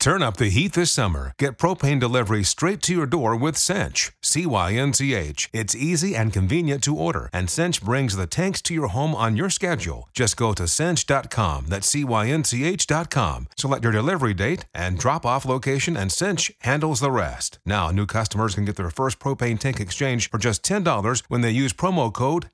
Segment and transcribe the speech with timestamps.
[0.00, 1.32] Turn up the heat this summer.
[1.38, 4.12] Get propane delivery straight to your door with Cinch.
[4.22, 5.50] C Y N C H.
[5.52, 9.36] It's easy and convenient to order, and Cinch brings the tanks to your home on
[9.36, 10.08] your schedule.
[10.12, 15.00] Just go to cinch.com, that's C Y N C H.com, select your delivery date and
[15.00, 17.58] drop off location, and Cinch handles the rest.
[17.66, 21.50] Now, new customers can get their first propane tank exchange for just $10 when they
[21.50, 22.50] use promo code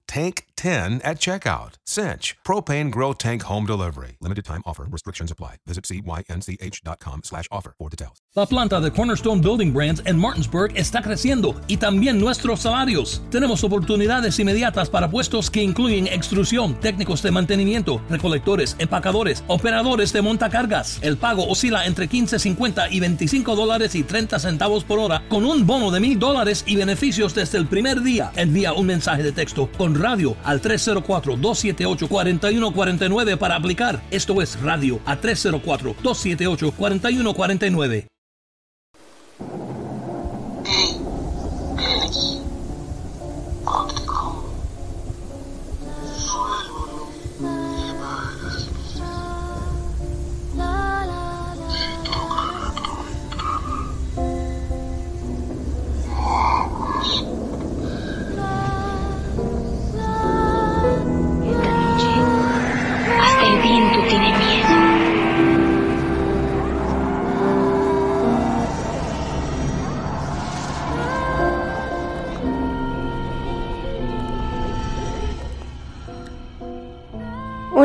[0.64, 1.74] TANK10 at checkout.
[1.84, 4.16] Cinch, propane grill tank home delivery.
[4.20, 5.56] Limited time offer, restrictions apply.
[5.66, 8.22] Visit cynch.com slash offer for details.
[8.34, 13.22] La planta de Cornerstone Building Brands en Martinsburg está creciendo y también nuestros salarios.
[13.30, 20.22] Tenemos oportunidades inmediatas para puestos que incluyen extrusión, técnicos de mantenimiento, recolectores, empacadores, operadores de
[20.22, 20.98] montacargas.
[21.02, 25.66] El pago oscila entre 15.50 y 25 dólares y 30 centavos por hora con un
[25.66, 28.32] bono de mil dólares y beneficios desde el primer día.
[28.34, 34.00] Envía un mensaje de texto con radio al 304-278-4149 para aplicar.
[34.10, 38.13] Esto es radio a 304-278-4149.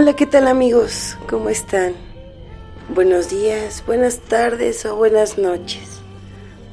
[0.09, 1.17] Hola, ¿qué tal amigos?
[1.29, 1.93] ¿Cómo están?
[2.95, 6.02] Buenos días, buenas tardes o buenas noches.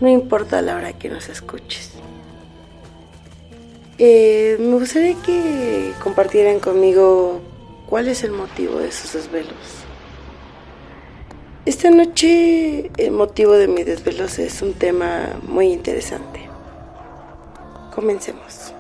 [0.01, 1.91] No importa la hora que nos escuches.
[3.99, 7.43] Eh, me gustaría que compartieran conmigo
[7.85, 9.85] cuál es el motivo de sus desvelos.
[11.67, 16.41] Esta noche el motivo de mis desvelos es un tema muy interesante.
[17.95, 18.73] Comencemos.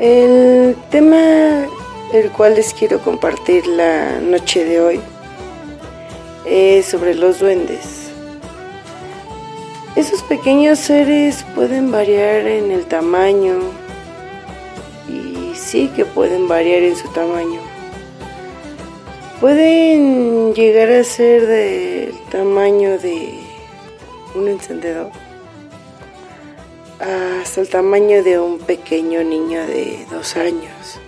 [0.00, 1.66] El tema
[2.14, 5.00] el cual les quiero compartir la noche de hoy
[6.46, 8.10] es sobre los duendes.
[9.96, 13.58] Esos pequeños seres pueden variar en el tamaño
[15.06, 17.60] y sí que pueden variar en su tamaño.
[19.38, 23.34] Pueden llegar a ser del tamaño de
[24.34, 25.10] un encendedor
[27.00, 31.00] hasta el tamaño de un pequeño niño de dos años.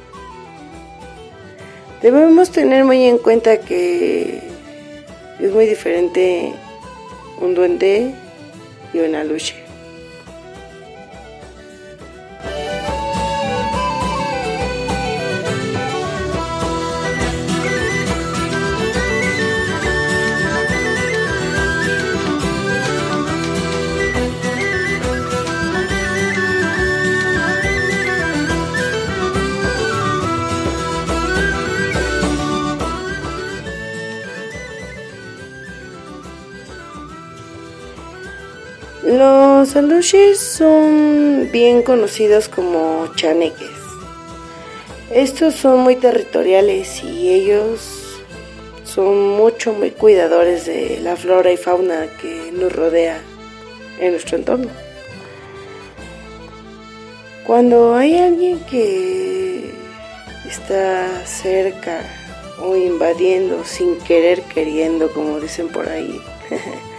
[2.00, 4.42] Debemos tener muy en cuenta que
[5.38, 6.52] es muy diferente
[7.40, 8.14] un duende
[8.92, 9.61] y una luche.
[39.62, 43.70] Los alushis son bien conocidos como chaneques.
[45.14, 48.20] Estos son muy territoriales y ellos
[48.82, 53.20] son mucho, muy cuidadores de la flora y fauna que nos rodea
[54.00, 54.68] en nuestro entorno.
[57.46, 59.70] Cuando hay alguien que
[60.44, 62.00] está cerca
[62.58, 66.20] o invadiendo sin querer queriendo, como dicen por ahí,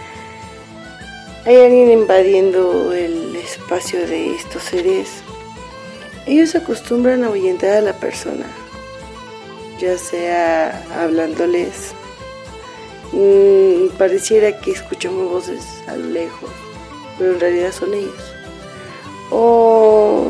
[1.46, 5.22] hay alguien invadiendo el espacio de estos seres,
[6.26, 8.46] ellos acostumbran a ahuyentar a la persona,
[9.78, 11.92] ya sea hablándoles,
[13.12, 16.50] mm, pareciera que escuchamos voces a lo lejos,
[17.18, 18.32] pero en realidad son ellos.
[19.30, 20.28] O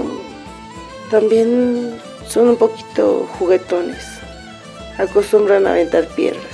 [1.13, 4.05] también son un poquito juguetones,
[4.99, 6.54] acostumbran a aventar piedras.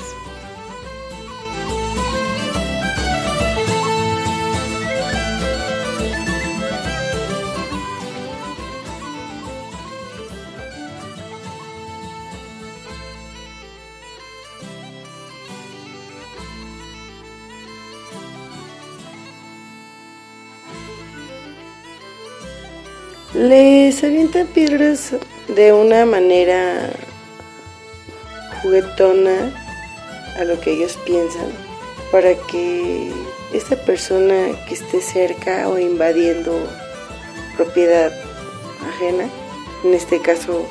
[23.34, 25.12] Les avientan piedras
[25.46, 26.90] de una manera
[28.60, 29.54] juguetona
[30.36, 31.46] a lo que ellos piensan
[32.10, 33.12] para que
[33.52, 36.58] esta persona que esté cerca o invadiendo
[37.56, 38.12] propiedad
[38.88, 39.28] ajena,
[39.84, 40.66] en este caso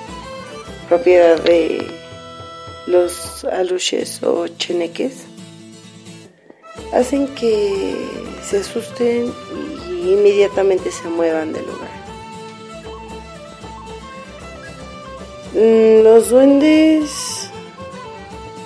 [0.89, 1.87] propiedad de
[2.87, 5.23] los aluches o cheneques,
[6.91, 7.95] hacen que
[8.43, 9.31] se asusten
[9.89, 11.88] y inmediatamente se muevan del lugar.
[15.59, 17.49] Los duendes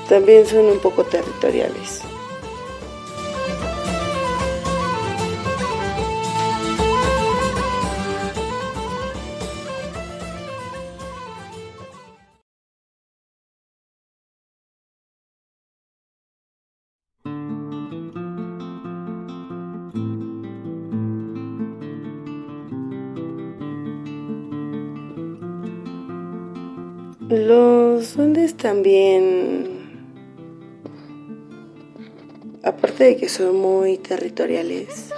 [0.07, 2.01] también son un poco territoriales.
[27.29, 29.65] Los duendes también,
[32.63, 35.09] aparte de que son muy territoriales,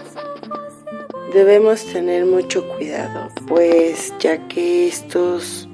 [1.33, 5.67] debemos tener mucho cuidado, pues ya que estos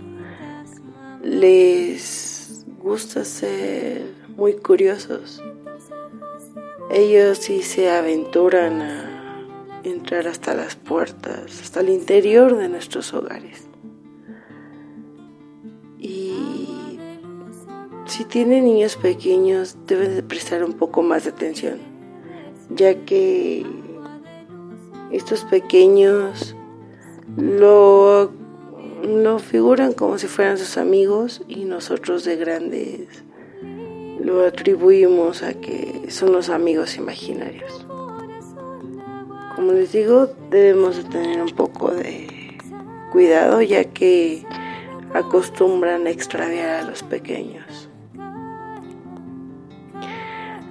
[1.22, 4.02] les gusta ser
[4.38, 5.44] muy curiosos.
[6.90, 9.44] Ellos sí se aventuran a
[9.84, 13.71] entrar hasta las puertas, hasta el interior de nuestros hogares.
[18.22, 21.80] Si tienen niños pequeños, deben de prestar un poco más de atención,
[22.70, 23.66] ya que
[25.12, 26.56] estos pequeños
[27.36, 28.32] lo,
[29.02, 33.24] lo figuran como si fueran sus amigos y nosotros de grandes
[34.20, 37.88] lo atribuimos a que son los amigos imaginarios.
[39.56, 42.28] Como les digo, debemos de tener un poco de
[43.12, 44.46] cuidado ya que
[45.12, 47.91] acostumbran a extraviar a los pequeños.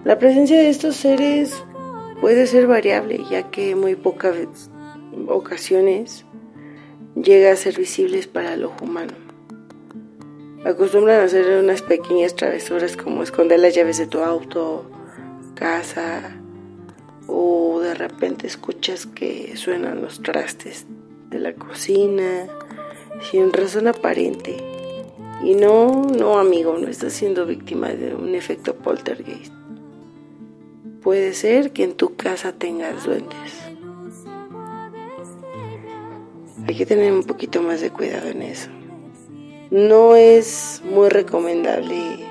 [0.03, 1.63] La presencia de estos seres
[2.23, 4.71] puede ser variable, ya que muy pocas
[5.29, 6.25] ocasiones
[7.15, 9.13] llega a ser visibles para el ojo humano.
[10.65, 14.91] Acostumbran a hacer unas pequeñas travesuras como esconder las llaves de tu auto,
[15.55, 16.35] casa,
[17.27, 20.87] o de repente escuchas que suenan los trastes
[21.29, 22.47] de la cocina
[23.31, 24.57] sin razón aparente.
[25.43, 29.60] Y no, no amigo, no estás siendo víctima de un efecto poltergeist.
[31.03, 33.61] Puede ser que en tu casa tengas duendes.
[36.67, 38.71] Hay que tener un poquito más de cuidado en eso.
[39.71, 42.27] No es muy recomendable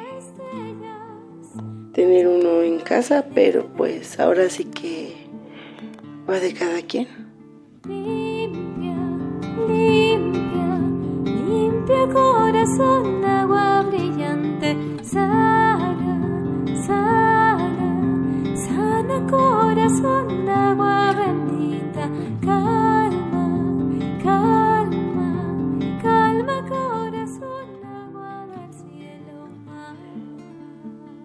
[1.93, 5.15] tener uno en casa, pero pues ahora sí que
[6.29, 7.07] va de cada quien.
[7.85, 8.95] Limpia,
[9.67, 10.79] limpia,
[11.25, 13.21] limpia corazón,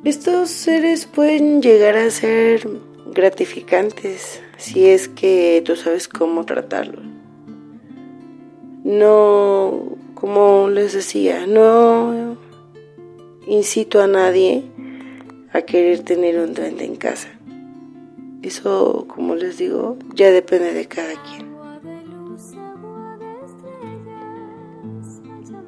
[0.05, 2.69] Estos seres pueden llegar a ser
[3.07, 7.03] gratificantes si es que tú sabes cómo tratarlos.
[8.85, 12.37] No, como les decía, no
[13.47, 14.65] incito a nadie
[15.55, 17.29] a querer tener un duende en casa.
[18.43, 21.54] Eso, como les digo, ya depende de cada quien.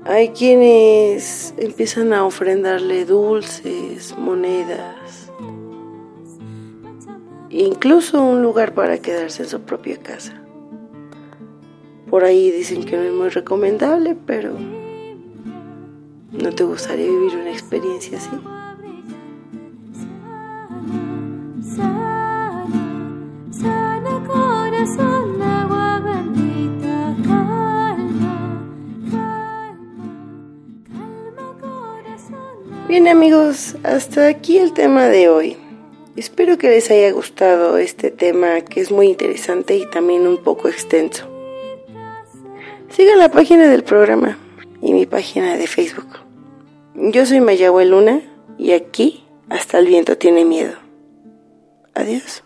[0.08, 5.32] Hay quienes empiezan a ofrendarle dulces, monedas,
[7.50, 10.40] incluso un lugar para quedarse en su propia casa.
[12.08, 14.52] Por ahí dicen que no es muy recomendable, pero
[16.30, 18.30] ¿no te gustaría vivir una experiencia así?
[32.96, 35.58] Bien amigos, hasta aquí el tema de hoy.
[36.16, 40.70] Espero que les haya gustado este tema que es muy interesante y también un poco
[40.70, 41.28] extenso.
[42.88, 44.38] Sigan la página del programa
[44.80, 46.08] y mi página de Facebook.
[46.94, 48.22] Yo soy Mayagüe Luna
[48.56, 50.78] y aquí hasta el viento tiene miedo.
[51.92, 52.45] Adiós.